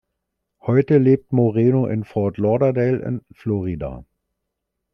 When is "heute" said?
0.61-0.97